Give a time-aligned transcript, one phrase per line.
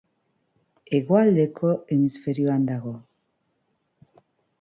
[0.95, 2.95] Hegoaldeko hemisferioan dago.